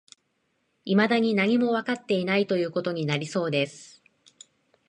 [0.85, 4.01] 未だに何もわかっていない、という事になりそうです